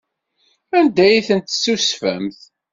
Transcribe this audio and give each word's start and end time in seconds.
Anda 0.77 1.03
ay 1.07 1.23
tent-tessusfemt? 1.27 2.39